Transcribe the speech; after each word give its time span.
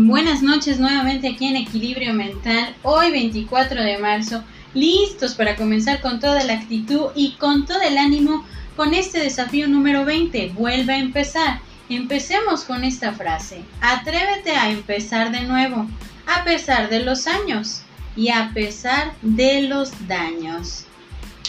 Buenas 0.00 0.42
noches 0.42 0.78
nuevamente 0.78 1.26
aquí 1.26 1.46
en 1.46 1.56
Equilibrio 1.56 2.14
Mental, 2.14 2.72
hoy 2.84 3.10
24 3.10 3.82
de 3.82 3.98
marzo, 3.98 4.44
listos 4.72 5.34
para 5.34 5.56
comenzar 5.56 6.00
con 6.00 6.20
toda 6.20 6.44
la 6.44 6.52
actitud 6.52 7.06
y 7.16 7.32
con 7.32 7.66
todo 7.66 7.80
el 7.82 7.98
ánimo 7.98 8.46
con 8.76 8.94
este 8.94 9.18
desafío 9.18 9.66
número 9.66 10.04
20. 10.04 10.50
Vuelve 10.50 10.92
a 10.92 10.98
empezar. 10.98 11.58
Empecemos 11.88 12.62
con 12.62 12.84
esta 12.84 13.10
frase. 13.12 13.64
Atrévete 13.80 14.52
a 14.52 14.70
empezar 14.70 15.32
de 15.32 15.40
nuevo, 15.40 15.88
a 16.28 16.44
pesar 16.44 16.90
de 16.90 17.00
los 17.00 17.26
años 17.26 17.82
y 18.14 18.28
a 18.28 18.52
pesar 18.54 19.14
de 19.22 19.62
los 19.62 19.90
daños. 20.06 20.84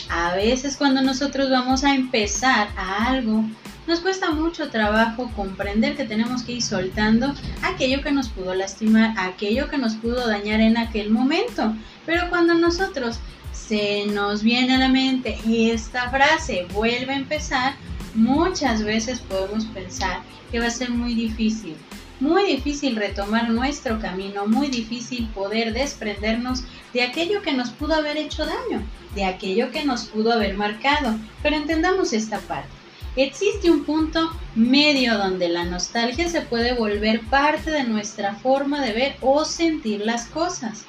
A 0.10 0.34
veces 0.34 0.76
cuando 0.76 1.04
nosotros 1.04 1.52
vamos 1.52 1.84
a 1.84 1.94
empezar 1.94 2.70
a 2.76 3.10
algo, 3.10 3.46
nos 3.90 4.02
cuesta 4.02 4.30
mucho 4.30 4.70
trabajo 4.70 5.32
comprender 5.36 5.98
que 5.98 6.06
tenemos 6.06 6.44
que 6.44 6.52
ir 6.52 6.62
soltando 6.62 7.34
aquello 7.64 8.04
que 8.04 8.12
nos 8.12 8.30
pudo 8.30 8.54
lastimar, 8.54 9.16
aquello 9.18 9.68
que 9.68 9.80
nos 9.80 9.96
pudo 9.96 10.28
dañar 10.28 10.62
en 10.62 10.78
aquel 10.78 11.10
momento. 11.10 11.74
Pero 12.06 12.30
cuando 12.30 12.54
nosotros 12.54 13.18
se 13.52 14.06
nos 14.06 14.44
viene 14.44 14.76
a 14.76 14.78
la 14.78 14.90
mente 14.90 15.40
esta 15.48 16.08
frase, 16.12 16.68
vuelve 16.72 17.14
a 17.14 17.18
empezar, 17.18 17.74
muchas 18.14 18.84
veces 18.84 19.22
podemos 19.22 19.66
pensar 19.66 20.22
que 20.52 20.60
va 20.60 20.68
a 20.68 20.72
ser 20.72 20.92
muy 20.92 21.16
difícil. 21.16 21.76
Muy 22.20 22.46
difícil 22.46 22.96
retomar 22.96 23.50
nuestro 23.50 24.00
camino, 24.00 24.46
muy 24.46 24.68
difícil 24.68 25.28
poder 25.30 25.74
desprendernos 25.74 26.64
de 26.94 27.02
aquello 27.02 27.42
que 27.42 27.54
nos 27.54 27.72
pudo 27.72 27.96
haber 27.96 28.18
hecho 28.18 28.46
daño, 28.46 28.84
de 29.16 29.26
aquello 29.26 29.72
que 29.72 29.84
nos 29.84 30.04
pudo 30.06 30.32
haber 30.32 30.56
marcado. 30.56 31.16
Pero 31.42 31.56
entendamos 31.56 32.14
esta 32.14 32.38
parte. 32.38 32.79
Existe 33.22 33.70
un 33.70 33.84
punto 33.84 34.32
medio 34.56 35.18
donde 35.18 35.50
la 35.50 35.66
nostalgia 35.66 36.30
se 36.30 36.40
puede 36.40 36.74
volver 36.74 37.20
parte 37.26 37.70
de 37.70 37.84
nuestra 37.84 38.36
forma 38.36 38.80
de 38.82 38.94
ver 38.94 39.18
o 39.20 39.44
sentir 39.44 40.06
las 40.06 40.28
cosas, 40.28 40.86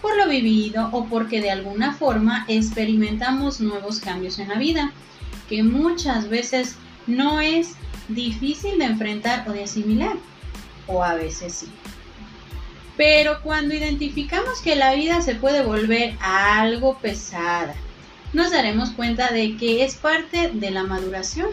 por 0.00 0.16
lo 0.16 0.28
vivido 0.28 0.90
o 0.92 1.06
porque 1.06 1.40
de 1.40 1.50
alguna 1.50 1.92
forma 1.92 2.44
experimentamos 2.46 3.60
nuevos 3.60 3.98
cambios 3.98 4.38
en 4.38 4.50
la 4.50 4.60
vida, 4.60 4.92
que 5.48 5.64
muchas 5.64 6.28
veces 6.28 6.76
no 7.08 7.40
es 7.40 7.72
difícil 8.06 8.78
de 8.78 8.84
enfrentar 8.84 9.44
o 9.48 9.52
de 9.52 9.64
asimilar, 9.64 10.16
o 10.86 11.02
a 11.02 11.14
veces 11.14 11.52
sí. 11.52 11.66
Pero 12.96 13.42
cuando 13.42 13.74
identificamos 13.74 14.60
que 14.60 14.76
la 14.76 14.94
vida 14.94 15.20
se 15.20 15.34
puede 15.34 15.64
volver 15.64 16.14
algo 16.20 16.96
pesada, 16.98 17.74
nos 18.32 18.50
daremos 18.50 18.90
cuenta 18.90 19.30
de 19.30 19.56
que 19.56 19.84
es 19.84 19.94
parte 19.94 20.50
de 20.52 20.70
la 20.70 20.84
maduración. 20.84 21.48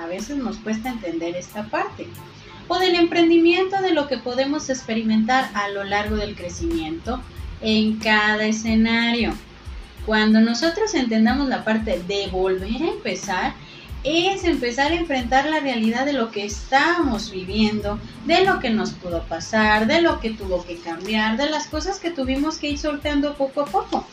A 0.00 0.06
veces 0.06 0.36
nos 0.36 0.56
cuesta 0.58 0.90
entender 0.90 1.36
esta 1.36 1.64
parte. 1.64 2.06
O 2.68 2.78
del 2.78 2.94
emprendimiento 2.94 3.82
de 3.82 3.92
lo 3.92 4.08
que 4.08 4.18
podemos 4.18 4.70
experimentar 4.70 5.50
a 5.54 5.68
lo 5.68 5.84
largo 5.84 6.16
del 6.16 6.34
crecimiento 6.34 7.20
en 7.60 7.98
cada 7.98 8.44
escenario. 8.44 9.34
Cuando 10.06 10.40
nosotros 10.40 10.94
entendamos 10.94 11.48
la 11.48 11.64
parte 11.64 12.02
de 12.06 12.28
volver 12.28 12.82
a 12.82 12.88
empezar, 12.88 13.54
es 14.04 14.42
empezar 14.44 14.90
a 14.90 14.96
enfrentar 14.96 15.46
la 15.46 15.60
realidad 15.60 16.06
de 16.06 16.12
lo 16.12 16.32
que 16.32 16.44
estamos 16.44 17.30
viviendo, 17.30 18.00
de 18.26 18.44
lo 18.44 18.58
que 18.58 18.70
nos 18.70 18.90
pudo 18.92 19.22
pasar, 19.24 19.86
de 19.86 20.00
lo 20.00 20.18
que 20.18 20.30
tuvo 20.30 20.64
que 20.64 20.76
cambiar, 20.76 21.36
de 21.36 21.48
las 21.48 21.68
cosas 21.68 22.00
que 22.00 22.10
tuvimos 22.10 22.58
que 22.58 22.70
ir 22.70 22.78
soltando 22.78 23.34
poco 23.36 23.60
a 23.60 23.66
poco. 23.66 24.04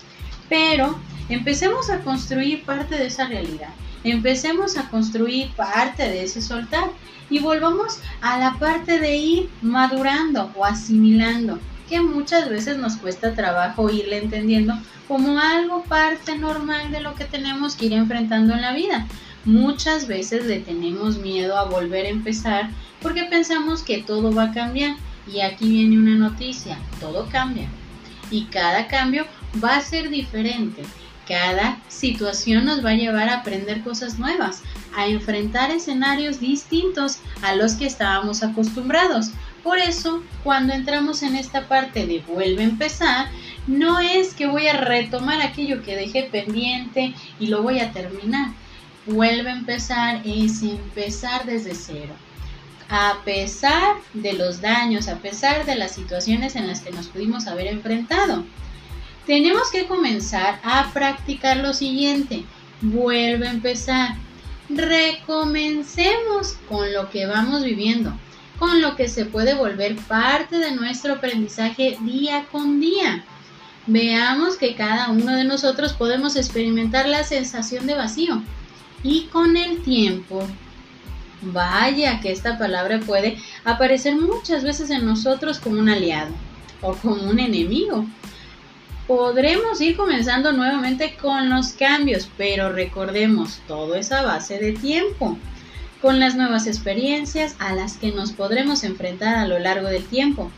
Pero 0.47 0.99
Empecemos 1.29 1.91
a 1.91 1.99
construir 1.99 2.63
parte 2.63 2.95
de 2.95 3.05
esa 3.05 3.27
realidad. 3.27 3.69
Empecemos 4.03 4.77
a 4.77 4.89
construir 4.89 5.49
parte 5.51 6.03
de 6.03 6.23
ese 6.23 6.41
soltar 6.41 6.89
y 7.29 7.37
volvamos 7.37 7.99
a 8.21 8.39
la 8.39 8.57
parte 8.57 8.99
de 8.99 9.15
ir 9.15 9.49
madurando 9.61 10.51
o 10.55 10.65
asimilando, 10.65 11.59
que 11.87 12.01
muchas 12.01 12.49
veces 12.49 12.77
nos 12.77 12.95
cuesta 12.95 13.35
trabajo 13.35 13.91
irle 13.91 14.17
entendiendo 14.17 14.73
como 15.07 15.39
algo 15.39 15.83
parte 15.83 16.35
normal 16.35 16.91
de 16.91 17.01
lo 17.01 17.13
que 17.13 17.25
tenemos 17.25 17.75
que 17.75 17.85
ir 17.87 17.93
enfrentando 17.93 18.55
en 18.55 18.61
la 18.61 18.73
vida. 18.73 19.05
Muchas 19.45 20.07
veces 20.07 20.45
le 20.45 20.59
tenemos 20.59 21.19
miedo 21.19 21.57
a 21.57 21.65
volver 21.65 22.07
a 22.07 22.09
empezar 22.09 22.71
porque 23.03 23.25
pensamos 23.25 23.83
que 23.83 23.99
todo 23.99 24.33
va 24.33 24.45
a 24.45 24.53
cambiar. 24.53 24.95
Y 25.31 25.41
aquí 25.41 25.69
viene 25.69 25.95
una 25.95 26.15
noticia, 26.15 26.79
todo 26.99 27.27
cambia. 27.31 27.67
Y 28.31 28.45
cada 28.45 28.87
cambio 28.87 29.27
va 29.63 29.75
a 29.75 29.81
ser 29.81 30.09
diferente 30.09 30.83
cada 31.29 31.79
situación 31.87 32.65
nos 32.65 32.83
va 32.83 32.89
a 32.89 32.95
llevar 32.95 33.29
a 33.29 33.35
aprender 33.35 33.83
cosas 33.83 34.17
nuevas, 34.17 34.63
a 34.97 35.05
enfrentar 35.05 35.69
escenarios 35.69 36.39
distintos 36.39 37.19
a 37.43 37.53
los 37.53 37.73
que 37.73 37.85
estábamos 37.85 38.41
acostumbrados. 38.41 39.29
Por 39.63 39.77
eso, 39.77 40.23
cuando 40.43 40.73
entramos 40.73 41.21
en 41.21 41.35
esta 41.35 41.67
parte 41.67 42.07
de 42.07 42.21
vuelve 42.21 42.63
a 42.63 42.67
empezar, 42.67 43.27
no 43.67 43.99
es 43.99 44.33
que 44.33 44.47
voy 44.47 44.67
a 44.67 44.77
retomar 44.77 45.41
aquello 45.41 45.83
que 45.83 45.95
dejé 45.95 46.23
pendiente 46.23 47.13
y 47.39 47.47
lo 47.47 47.61
voy 47.61 47.79
a 47.79 47.91
terminar. 47.91 48.49
Vuelve 49.05 49.51
a 49.51 49.55
empezar 49.55 50.21
es 50.25 50.63
empezar 50.63 51.45
desde 51.45 51.75
cero. 51.75 52.15
A 52.89 53.19
pesar 53.23 53.97
de 54.15 54.33
los 54.33 54.61
daños, 54.61 55.07
a 55.07 55.17
pesar 55.17 55.67
de 55.67 55.75
las 55.75 55.91
situaciones 55.91 56.55
en 56.55 56.65
las 56.65 56.81
que 56.81 56.91
nos 56.91 57.05
pudimos 57.07 57.45
haber 57.45 57.67
enfrentado 57.67 58.45
tenemos 59.25 59.71
que 59.71 59.87
comenzar 59.87 60.59
a 60.63 60.91
practicar 60.91 61.57
lo 61.57 61.73
siguiente. 61.73 62.45
Vuelve 62.81 63.47
a 63.47 63.51
empezar. 63.51 64.15
Recomencemos 64.69 66.53
con 66.67 66.93
lo 66.93 67.09
que 67.09 67.25
vamos 67.25 67.63
viviendo, 67.63 68.13
con 68.57 68.81
lo 68.81 68.95
que 68.95 69.09
se 69.09 69.25
puede 69.25 69.55
volver 69.55 69.95
parte 69.95 70.57
de 70.57 70.71
nuestro 70.71 71.13
aprendizaje 71.13 71.97
día 72.01 72.45
con 72.51 72.79
día. 72.79 73.23
Veamos 73.87 74.57
que 74.57 74.75
cada 74.75 75.09
uno 75.09 75.35
de 75.35 75.43
nosotros 75.43 75.93
podemos 75.93 76.35
experimentar 76.35 77.07
la 77.07 77.23
sensación 77.23 77.87
de 77.87 77.95
vacío 77.95 78.43
y 79.03 79.23
con 79.31 79.57
el 79.57 79.81
tiempo 79.81 80.47
Vaya 81.41 82.19
que 82.19 82.31
esta 82.31 82.57
palabra 82.57 82.99
puede 82.99 83.37
aparecer 83.63 84.15
muchas 84.15 84.63
veces 84.63 84.89
en 84.89 85.05
nosotros 85.05 85.59
como 85.59 85.79
un 85.79 85.87
aliado 85.87 86.31
o 86.81 86.93
como 86.93 87.23
un 87.23 87.39
enemigo 87.39 88.05
podremos 89.09 89.81
ir 89.81 89.97
comenzando 89.97 90.51
nuevamente 90.51 91.17
con 91.19 91.49
los 91.49 91.69
cambios, 91.69 92.29
pero 92.37 92.71
recordemos, 92.71 93.59
todo 93.67 93.95
es 93.95 94.11
a 94.11 94.21
base 94.21 94.59
de 94.59 94.73
tiempo, 94.73 95.35
con 95.99 96.19
las 96.19 96.35
nuevas 96.35 96.67
experiencias 96.67 97.55
a 97.57 97.73
las 97.73 97.97
que 97.97 98.11
nos 98.11 98.33
podremos 98.33 98.83
enfrentar 98.83 99.33
a 99.33 99.47
lo 99.47 99.57
largo 99.57 99.87
del 99.87 100.05
tiempo 100.05 100.51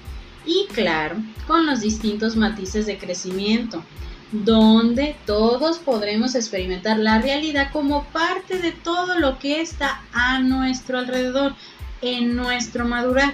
y 0.45 0.67
claro, 0.73 1.15
con 1.47 1.65
los 1.65 1.79
distintos 1.79 2.35
matices 2.35 2.85
de 2.85 2.97
crecimiento, 2.97 3.85
donde 4.33 5.15
todos 5.25 5.79
podremos 5.79 6.35
experimentar 6.35 6.99
la 6.99 7.21
realidad 7.21 7.71
como 7.71 8.03
parte 8.07 8.59
de 8.59 8.73
todo 8.73 9.17
lo 9.17 9.39
que 9.39 9.61
está 9.61 10.01
a 10.11 10.39
nuestro 10.39 10.99
alrededor, 10.99 11.55
en 12.01 12.35
nuestro 12.35 12.83
madurar. 12.83 13.33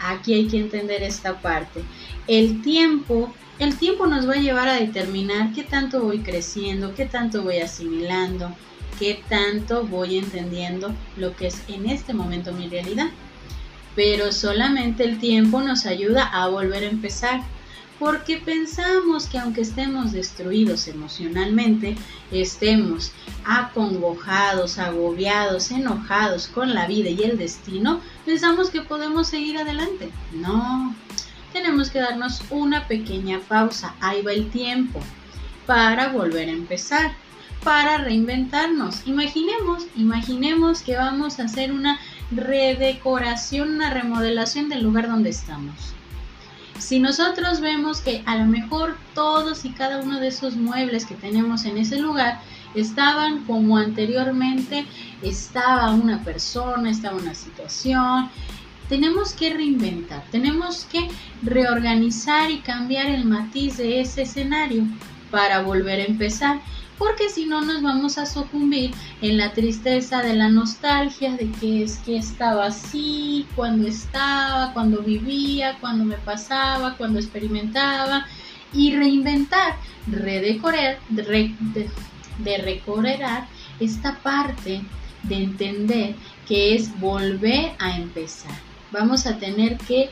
Aquí 0.00 0.34
hay 0.34 0.46
que 0.46 0.58
entender 0.58 1.02
esta 1.02 1.40
parte. 1.40 1.82
El 2.26 2.62
tiempo 2.62 3.32
el 3.58 3.78
tiempo 3.78 4.06
nos 4.06 4.28
va 4.28 4.34
a 4.34 4.40
llevar 4.40 4.68
a 4.68 4.74
determinar 4.74 5.54
qué 5.54 5.62
tanto 5.62 6.02
voy 6.02 6.18
creciendo, 6.18 6.94
qué 6.94 7.06
tanto 7.06 7.42
voy 7.42 7.60
asimilando, 7.60 8.54
qué 8.98 9.22
tanto 9.30 9.86
voy 9.86 10.18
entendiendo 10.18 10.94
lo 11.16 11.34
que 11.34 11.46
es 11.46 11.62
en 11.68 11.88
este 11.88 12.12
momento 12.12 12.52
mi 12.52 12.68
realidad. 12.68 13.08
Pero 13.94 14.30
solamente 14.30 15.04
el 15.04 15.18
tiempo 15.18 15.62
nos 15.62 15.86
ayuda 15.86 16.24
a 16.24 16.48
volver 16.48 16.84
a 16.84 16.90
empezar, 16.90 17.40
porque 17.98 18.36
pensamos 18.38 19.26
que 19.26 19.38
aunque 19.38 19.62
estemos 19.62 20.12
destruidos 20.12 20.86
emocionalmente, 20.88 21.96
estemos 22.30 23.12
acongojados, 23.44 24.78
agobiados, 24.78 25.70
enojados 25.70 26.48
con 26.48 26.74
la 26.74 26.86
vida 26.86 27.10
y 27.10 27.22
el 27.22 27.38
destino, 27.38 28.00
pensamos 28.24 28.70
que 28.70 28.82
podemos 28.82 29.28
seguir 29.28 29.58
adelante. 29.58 30.10
No, 30.32 30.94
tenemos 31.52 31.90
que 31.90 32.00
darnos 32.00 32.42
una 32.50 32.86
pequeña 32.86 33.40
pausa, 33.40 33.94
ahí 34.00 34.22
va 34.22 34.32
el 34.32 34.50
tiempo, 34.50 35.00
para 35.64 36.08
volver 36.08 36.48
a 36.48 36.52
empezar, 36.52 37.14
para 37.64 37.98
reinventarnos. 37.98 39.06
Imaginemos, 39.06 39.86
imaginemos 39.96 40.82
que 40.82 40.96
vamos 40.96 41.40
a 41.40 41.44
hacer 41.44 41.72
una 41.72 41.98
redecoración, 42.30 43.70
una 43.70 43.90
remodelación 43.90 44.68
del 44.68 44.82
lugar 44.82 45.08
donde 45.08 45.30
estamos. 45.30 45.94
Si 46.78 46.98
nosotros 46.98 47.60
vemos 47.60 48.00
que 48.00 48.22
a 48.26 48.36
lo 48.36 48.44
mejor 48.44 48.96
todos 49.14 49.64
y 49.64 49.70
cada 49.70 50.00
uno 50.00 50.20
de 50.20 50.28
esos 50.28 50.56
muebles 50.56 51.06
que 51.06 51.14
tenemos 51.14 51.64
en 51.64 51.78
ese 51.78 51.98
lugar 51.98 52.40
estaban 52.74 53.44
como 53.44 53.78
anteriormente 53.78 54.86
estaba 55.22 55.90
una 55.92 56.22
persona, 56.22 56.90
estaba 56.90 57.16
una 57.16 57.34
situación, 57.34 58.30
tenemos 58.88 59.32
que 59.32 59.52
reinventar, 59.52 60.22
tenemos 60.30 60.84
que 60.84 61.08
reorganizar 61.42 62.50
y 62.50 62.58
cambiar 62.58 63.06
el 63.06 63.24
matiz 63.24 63.78
de 63.78 64.00
ese 64.00 64.22
escenario 64.22 64.84
para 65.30 65.62
volver 65.62 66.00
a 66.00 66.04
empezar. 66.04 66.60
Porque 66.98 67.28
si 67.28 67.46
no 67.46 67.60
nos 67.60 67.82
vamos 67.82 68.18
a 68.18 68.26
sucumbir 68.26 68.92
en 69.20 69.36
la 69.36 69.52
tristeza 69.52 70.22
de 70.22 70.34
la 70.34 70.48
nostalgia 70.48 71.32
de 71.36 71.50
que 71.52 71.82
es 71.82 71.98
que 71.98 72.16
estaba 72.16 72.66
así, 72.66 73.46
cuando 73.54 73.86
estaba, 73.86 74.72
cuando 74.72 75.02
vivía, 75.02 75.76
cuando 75.80 76.04
me 76.04 76.16
pasaba, 76.16 76.96
cuando 76.96 77.18
experimentaba 77.18 78.26
y 78.72 78.94
reinventar, 78.96 79.76
redecorar, 80.06 80.98
de, 81.08 81.90
de 82.38 82.58
recorrer 82.58 83.20
esta 83.80 84.18
parte 84.18 84.82
de 85.22 85.34
entender 85.34 86.14
que 86.46 86.74
es 86.74 86.98
volver 87.00 87.72
a 87.78 87.96
empezar. 87.96 88.52
Vamos 88.92 89.26
a 89.26 89.38
tener 89.38 89.76
que 89.78 90.10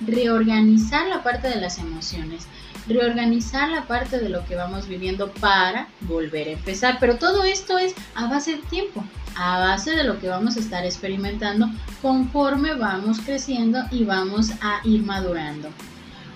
reorganizar 0.00 1.08
la 1.08 1.22
parte 1.22 1.48
de 1.48 1.60
las 1.60 1.78
emociones, 1.78 2.46
reorganizar 2.86 3.68
la 3.70 3.86
parte 3.86 4.18
de 4.18 4.28
lo 4.28 4.44
que 4.44 4.56
vamos 4.56 4.88
viviendo 4.88 5.30
para 5.32 5.88
volver 6.02 6.48
a 6.48 6.52
empezar. 6.52 6.98
Pero 7.00 7.16
todo 7.16 7.44
esto 7.44 7.78
es 7.78 7.94
a 8.14 8.28
base 8.28 8.56
de 8.56 8.62
tiempo, 8.62 9.04
a 9.36 9.58
base 9.60 9.92
de 9.92 10.04
lo 10.04 10.18
que 10.20 10.28
vamos 10.28 10.56
a 10.56 10.60
estar 10.60 10.84
experimentando 10.84 11.68
conforme 12.02 12.74
vamos 12.74 13.20
creciendo 13.20 13.80
y 13.90 14.04
vamos 14.04 14.50
a 14.60 14.80
ir 14.84 15.02
madurando. 15.02 15.68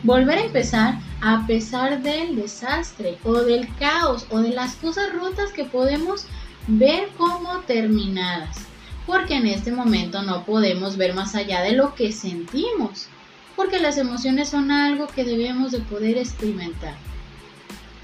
Volver 0.02 0.38
a 0.38 0.44
empezar 0.44 0.98
a 1.22 1.46
pesar 1.46 2.02
del 2.02 2.36
desastre 2.36 3.18
o 3.24 3.40
del 3.40 3.74
caos 3.76 4.26
o 4.30 4.40
de 4.40 4.50
las 4.50 4.76
cosas 4.76 5.12
rotas 5.14 5.50
que 5.52 5.64
podemos 5.64 6.26
ver 6.66 7.08
como 7.16 7.60
terminadas. 7.60 8.58
Porque 9.06 9.36
en 9.36 9.46
este 9.46 9.72
momento 9.72 10.22
no 10.22 10.44
podemos 10.44 10.96
ver 10.96 11.14
más 11.14 11.34
allá 11.34 11.62
de 11.62 11.72
lo 11.72 11.94
que 11.94 12.12
sentimos 12.12 13.08
porque 13.56 13.78
las 13.78 13.98
emociones 13.98 14.48
son 14.48 14.70
algo 14.70 15.06
que 15.06 15.24
debemos 15.24 15.72
de 15.72 15.80
poder 15.80 16.18
experimentar, 16.18 16.94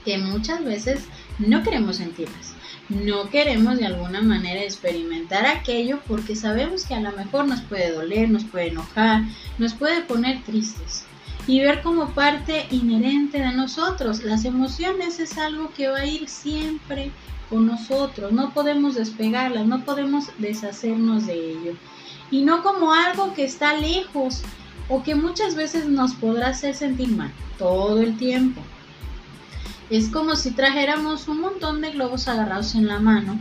que 0.05 0.19
muchas 0.19 0.65
veces 0.65 1.05
no 1.39 1.63
queremos 1.63 1.97
sentirlas, 1.97 2.55
no 2.89 3.31
queremos 3.31 3.79
de 3.79 3.87
alguna 3.87 4.21
manera 4.21 4.63
experimentar 4.63 5.47
aquello 5.47 6.01
porque 6.07 6.35
sabemos 6.35 6.85
que 6.85 6.95
a 6.95 7.01
lo 7.01 7.13
mejor 7.13 7.47
nos 7.47 7.61
puede 7.63 7.93
doler, 7.93 8.29
nos 8.29 8.45
puede 8.45 8.69
enojar, 8.69 9.23
nos 9.59 9.75
puede 9.75 10.03
poner 10.03 10.43
tristes 10.43 11.05
y 11.47 11.61
ver 11.61 11.83
como 11.83 12.11
parte 12.11 12.67
inherente 12.71 13.39
de 13.39 13.53
nosotros. 13.53 14.23
Las 14.23 14.45
emociones 14.45 15.19
es 15.21 15.39
algo 15.39 15.73
que 15.73 15.89
va 15.89 15.99
a 15.99 16.07
ir 16.07 16.29
siempre 16.29 17.11
con 17.49 17.67
nosotros, 17.67 18.33
no 18.33 18.55
podemos 18.55 18.95
despegarlas, 18.95 19.67
no 19.67 19.85
podemos 19.85 20.27
deshacernos 20.39 21.27
de 21.27 21.51
ello. 21.51 21.73
Y 22.31 22.43
no 22.43 22.63
como 22.63 22.93
algo 22.93 23.35
que 23.35 23.45
está 23.45 23.75
lejos, 23.77 24.43
o 24.91 25.05
que 25.05 25.15
muchas 25.15 25.55
veces 25.55 25.87
nos 25.87 26.15
podrá 26.15 26.49
hacer 26.49 26.75
sentir 26.75 27.09
mal 27.09 27.31
todo 27.59 28.01
el 28.01 28.19
tiempo. 28.19 28.61
Es 29.89 30.09
como 30.09 30.35
si 30.35 30.51
trajéramos 30.51 31.29
un 31.29 31.41
montón 31.41 31.81
de 31.81 31.93
globos 31.93 32.29
agarrados 32.29 32.75
en 32.75 32.89
la 32.89 32.99
mano 32.99 33.39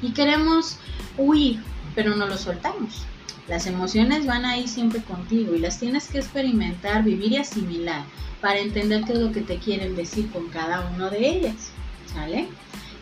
y 0.00 0.12
queremos 0.12 0.76
huir, 1.18 1.60
pero 1.94 2.14
no 2.14 2.26
los 2.26 2.42
soltamos. 2.42 3.02
Las 3.48 3.66
emociones 3.66 4.26
van 4.26 4.44
ahí 4.44 4.68
siempre 4.68 5.02
contigo 5.02 5.54
y 5.54 5.58
las 5.58 5.80
tienes 5.80 6.06
que 6.08 6.18
experimentar, 6.18 7.02
vivir 7.02 7.32
y 7.32 7.36
asimilar 7.36 8.04
para 8.40 8.60
entender 8.60 9.04
qué 9.04 9.12
es 9.12 9.18
lo 9.18 9.32
que 9.32 9.40
te 9.40 9.58
quieren 9.58 9.96
decir 9.96 10.30
con 10.30 10.48
cada 10.48 10.88
uno 10.94 11.10
de 11.10 11.28
ellas. 11.28 11.72
¿Sale? 12.12 12.46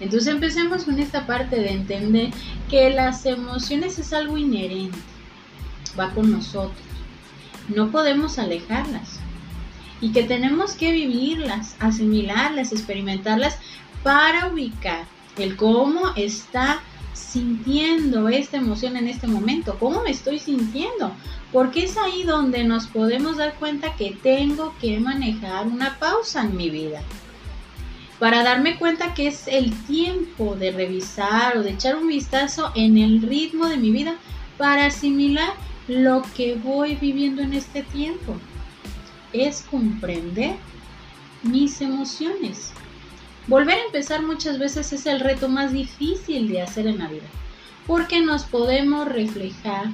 Entonces 0.00 0.32
empecemos 0.32 0.84
con 0.84 0.98
esta 0.98 1.26
parte 1.26 1.56
de 1.56 1.72
entender 1.72 2.30
que 2.70 2.90
las 2.90 3.26
emociones 3.26 3.98
es 3.98 4.12
algo 4.14 4.38
inherente, 4.38 4.96
va 5.98 6.10
con 6.14 6.30
nosotros 6.30 6.89
no 7.68 7.90
podemos 7.90 8.38
alejarlas 8.38 9.20
y 10.00 10.12
que 10.12 10.22
tenemos 10.22 10.72
que 10.72 10.92
vivirlas, 10.92 11.76
asimilarlas, 11.78 12.72
experimentarlas 12.72 13.58
para 14.02 14.48
ubicar 14.48 15.04
el 15.36 15.56
cómo 15.56 16.12
está 16.16 16.80
sintiendo 17.12 18.28
esta 18.28 18.56
emoción 18.56 18.96
en 18.96 19.08
este 19.08 19.26
momento, 19.26 19.76
cómo 19.78 20.02
me 20.02 20.10
estoy 20.10 20.38
sintiendo, 20.38 21.12
porque 21.52 21.84
es 21.84 21.96
ahí 21.96 22.22
donde 22.24 22.64
nos 22.64 22.86
podemos 22.86 23.36
dar 23.36 23.54
cuenta 23.54 23.94
que 23.96 24.16
tengo 24.22 24.74
que 24.80 24.98
manejar 25.00 25.66
una 25.66 25.98
pausa 25.98 26.42
en 26.42 26.56
mi 26.56 26.70
vida. 26.70 27.02
Para 28.18 28.42
darme 28.42 28.78
cuenta 28.78 29.14
que 29.14 29.28
es 29.28 29.48
el 29.48 29.72
tiempo 29.84 30.54
de 30.54 30.72
revisar 30.72 31.56
o 31.56 31.62
de 31.62 31.70
echar 31.70 31.96
un 31.96 32.08
vistazo 32.08 32.70
en 32.74 32.98
el 32.98 33.22
ritmo 33.22 33.66
de 33.66 33.78
mi 33.78 33.90
vida 33.90 34.16
para 34.58 34.86
asimilar 34.86 35.54
lo 35.90 36.22
que 36.36 36.54
voy 36.54 36.94
viviendo 36.94 37.42
en 37.42 37.52
este 37.52 37.82
tiempo. 37.82 38.36
Es 39.32 39.62
comprender 39.62 40.54
mis 41.42 41.80
emociones. 41.80 42.72
Volver 43.48 43.76
a 43.76 43.84
empezar 43.86 44.22
muchas 44.22 44.58
veces 44.58 44.92
es 44.92 45.06
el 45.06 45.18
reto 45.18 45.48
más 45.48 45.72
difícil 45.72 46.48
de 46.48 46.62
hacer 46.62 46.86
en 46.86 46.98
la 46.98 47.08
vida, 47.08 47.26
porque 47.86 48.20
nos 48.20 48.44
podemos 48.44 49.08
reflejar 49.08 49.86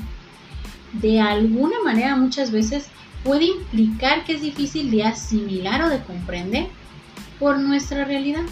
de 0.93 1.21
alguna 1.21 1.77
manera 1.83 2.17
muchas 2.17 2.51
veces 2.51 2.89
puede 3.25 3.47
implicar 3.47 4.25
que 4.25 4.35
es 4.35 4.43
difícil 4.43 4.91
de 4.91 5.05
asimilar 5.05 5.83
o 5.83 5.89
de 5.89 6.03
comprender 6.03 6.67
por 7.39 7.59
nuestra 7.59 8.05
realidad. 8.05 8.45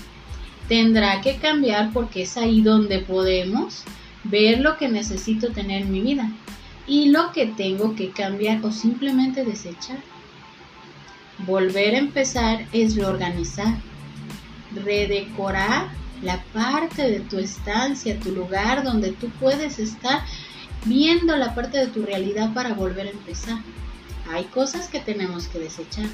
Tendrá 0.68 1.20
que 1.20 1.36
cambiar 1.36 1.92
porque 1.92 2.22
es 2.22 2.38
ahí 2.38 2.62
donde 2.62 3.00
podemos 3.00 3.82
ver 4.24 4.60
lo 4.60 4.78
que 4.78 4.88
necesito 4.88 5.50
tener 5.50 5.82
en 5.82 5.92
mi 5.92 6.00
vida 6.00 6.30
y 6.86 7.10
lo 7.10 7.32
que 7.32 7.46
tengo 7.46 7.94
que 7.94 8.10
cambiar 8.10 8.64
o 8.64 8.72
simplemente 8.72 9.44
desechar. 9.44 9.98
Volver 11.38 11.94
a 11.94 11.98
empezar 11.98 12.66
es 12.72 12.96
reorganizar, 12.96 13.74
redecorar 14.72 15.88
la 16.22 16.42
parte 16.52 17.10
de 17.10 17.20
tu 17.20 17.38
estancia, 17.38 18.18
tu 18.20 18.32
lugar 18.32 18.82
donde 18.82 19.12
tú 19.12 19.28
puedes 19.40 19.78
estar 19.78 20.22
viendo 20.84 21.36
la 21.36 21.54
parte 21.54 21.78
de 21.78 21.86
tu 21.88 22.02
realidad 22.02 22.52
para 22.54 22.74
volver 22.74 23.06
a 23.08 23.10
empezar. 23.10 23.58
Hay 24.30 24.44
cosas 24.44 24.88
que 24.88 25.00
tenemos 25.00 25.48
que 25.48 25.58
desechar, 25.58 26.06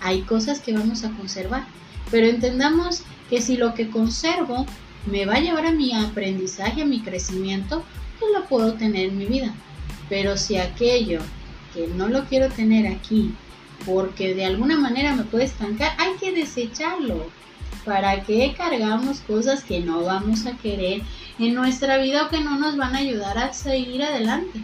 hay 0.00 0.22
cosas 0.22 0.60
que 0.60 0.72
vamos 0.72 1.04
a 1.04 1.10
conservar, 1.10 1.66
pero 2.10 2.26
entendamos 2.26 3.02
que 3.28 3.40
si 3.40 3.56
lo 3.56 3.74
que 3.74 3.90
conservo 3.90 4.66
me 5.10 5.26
va 5.26 5.34
a 5.34 5.40
llevar 5.40 5.66
a 5.66 5.72
mi 5.72 5.92
aprendizaje, 5.94 6.82
a 6.82 6.86
mi 6.86 7.00
crecimiento, 7.00 7.84
pues 8.20 8.32
lo 8.32 8.46
puedo 8.46 8.74
tener 8.74 9.06
en 9.06 9.18
mi 9.18 9.26
vida. 9.26 9.54
Pero 10.08 10.36
si 10.36 10.56
aquello 10.56 11.20
que 11.74 11.88
no 11.88 12.08
lo 12.08 12.24
quiero 12.24 12.48
tener 12.48 12.86
aquí, 12.86 13.34
porque 13.84 14.34
de 14.34 14.44
alguna 14.44 14.78
manera 14.78 15.14
me 15.14 15.24
puede 15.24 15.44
estancar, 15.44 15.92
hay 15.98 16.14
que 16.16 16.32
desecharlo. 16.32 17.26
¿Para 17.84 18.22
qué 18.22 18.54
cargamos 18.56 19.20
cosas 19.20 19.62
que 19.62 19.80
no 19.80 20.02
vamos 20.02 20.46
a 20.46 20.56
querer 20.56 21.02
en 21.38 21.54
nuestra 21.54 21.98
vida 21.98 22.24
o 22.24 22.28
que 22.28 22.40
no 22.40 22.58
nos 22.58 22.76
van 22.76 22.96
a 22.96 22.98
ayudar 22.98 23.38
a 23.38 23.52
seguir 23.52 24.02
adelante? 24.02 24.60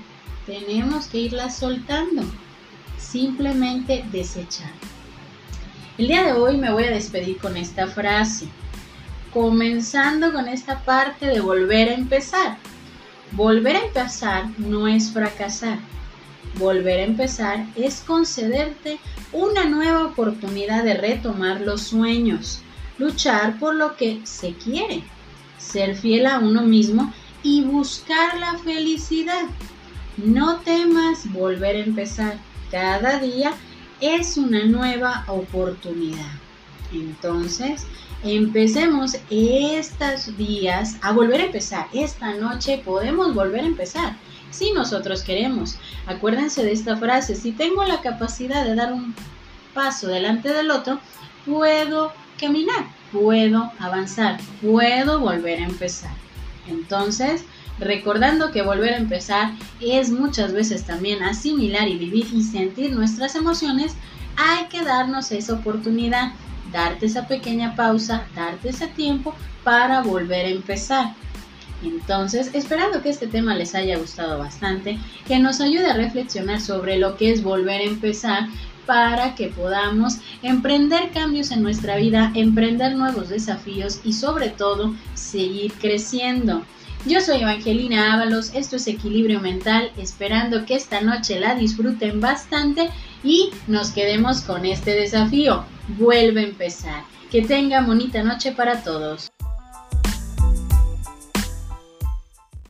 Tenemos 0.47 1.07
que 1.07 1.19
irlas 1.19 1.57
soltando. 1.57 2.23
Simplemente 2.99 4.05
desechar. 4.11 4.73
El 5.99 6.09
día 6.09 6.25
de 6.25 6.33
hoy 6.33 6.57
me 6.57 6.73
voy 6.73 6.85
a 6.85 6.91
despedir 6.91 7.39
con 7.39 7.57
esta 7.57 7.87
frase, 7.87 8.47
comenzando 9.33 10.33
con 10.33 10.49
esta 10.49 10.81
parte 10.81 11.27
de 11.27 11.41
volver 11.41 11.91
a 11.91 11.95
empezar. 11.95 12.57
Volver 13.35 13.77
a 13.77 13.87
empezar 13.87 14.51
no 14.59 14.87
es 14.87 15.11
fracasar. 15.11 15.79
Volver 16.59 17.01
a 17.01 17.05
empezar 17.05 17.67
es 17.77 18.01
concederte 18.01 18.99
una 19.33 19.65
nueva 19.65 20.05
oportunidad 20.05 20.85
de 20.85 20.95
retomar 20.95 21.62
los 21.62 21.81
sueños, 21.81 22.61
luchar 22.99 23.59
por 23.59 23.75
lo 23.75 23.97
que 23.97 24.21
se 24.25 24.53
quiere, 24.53 25.03
ser 25.57 25.97
fiel 25.97 26.27
a 26.27 26.41
uno 26.41 26.61
mismo 26.61 27.11
y 27.43 27.62
buscar 27.62 28.39
la 28.39 28.59
felicidad. 28.59 29.45
No 30.19 30.59
temas 30.59 31.33
volver 31.33 31.77
a 31.77 31.85
empezar. 31.85 32.37
Cada 32.71 33.19
día 33.19 33.53
es 34.03 34.37
una 34.37 34.67
nueva 34.67 35.25
oportunidad. 35.27 36.42
Entonces, 36.93 37.87
empecemos 38.23 39.17
estos 39.31 40.37
días 40.37 40.97
a 41.01 41.13
volver 41.13 41.41
a 41.41 41.47
empezar. 41.47 41.87
Esta 41.93 42.35
noche 42.35 42.83
podemos 42.85 43.35
volver 43.35 43.63
a 43.63 43.67
empezar 43.67 44.17
si 44.51 44.73
nosotros 44.73 45.23
queremos. 45.23 45.77
Acuérdense 46.07 46.63
de 46.63 46.73
esta 46.73 46.97
frase, 46.97 47.35
si 47.35 47.53
tengo 47.53 47.85
la 47.85 48.01
capacidad 48.01 48.65
de 48.65 48.75
dar 48.75 48.93
un 48.93 49.15
paso 49.75 50.07
delante 50.07 50.53
del 50.53 50.71
otro, 50.71 51.01
puedo 51.47 52.13
caminar, 52.39 52.87
puedo 53.11 53.73
avanzar, 53.79 54.39
puedo 54.61 55.21
volver 55.21 55.61
a 55.61 55.65
empezar. 55.65 56.13
Entonces, 56.69 57.45
recordando 57.79 58.53
que 58.53 58.63
volver 58.63 58.93
a 58.95 58.99
empezar 58.99 59.53
es 59.81 60.11
muchas 60.11 60.53
veces 60.53 60.85
también 60.85 61.23
asimilar 61.23 61.89
y 61.89 61.97
vivir 61.97 62.29
y 62.33 62.43
sentir 62.43 62.93
nuestras 62.93 63.35
emociones, 63.35 63.95
hay 64.37 64.67
que 64.67 64.83
darnos 64.83 65.33
esa 65.33 65.55
oportunidad 65.55 66.33
darte 66.71 67.07
esa 67.07 67.26
pequeña 67.26 67.75
pausa, 67.75 68.26
darte 68.35 68.69
ese 68.69 68.87
tiempo 68.87 69.35
para 69.64 70.02
volver 70.02 70.47
a 70.47 70.50
empezar. 70.50 71.14
Entonces, 71.83 72.50
esperando 72.54 73.02
que 73.02 73.11
este 73.11 73.26
tema 73.26 73.54
les 73.54 73.75
haya 73.75 73.99
gustado 73.99 74.38
bastante, 74.38 74.99
que 75.26 75.38
nos 75.38 75.61
ayude 75.61 75.90
a 75.90 75.97
reflexionar 75.97 76.61
sobre 76.61 76.97
lo 76.97 77.16
que 77.16 77.33
es 77.33 77.42
volver 77.42 77.81
a 77.81 77.85
empezar, 77.85 78.49
para 78.87 79.35
que 79.35 79.49
podamos 79.49 80.19
emprender 80.42 81.11
cambios 81.12 81.50
en 81.50 81.62
nuestra 81.62 81.97
vida, 81.97 82.33
emprender 82.35 82.97
nuevos 82.97 83.28
desafíos 83.28 84.00
y 84.04 84.12
sobre 84.12 84.49
todo 84.49 84.95
seguir 85.14 85.73
creciendo. 85.75 86.64
Yo 87.07 87.21
soy 87.21 87.42
Evangelina 87.42 88.14
Ábalos, 88.14 88.52
esto 88.54 88.76
es 88.76 88.87
Equilibrio 88.87 89.40
Mental, 89.40 89.90
esperando 89.97 90.64
que 90.64 90.76
esta 90.76 91.00
noche 91.00 91.40
la 91.40 91.54
disfruten 91.54 92.21
bastante 92.21 92.90
y 93.25 93.50
nos 93.67 93.91
quedemos 93.91 94.43
con 94.43 94.64
este 94.67 94.93
desafío. 94.93 95.64
Vuelve 95.99 96.41
a 96.41 96.45
empezar. 96.45 97.05
Que 97.31 97.43
tenga 97.43 97.81
bonita 97.81 98.23
noche 98.23 98.52
para 98.52 98.83
todos. 98.83 99.32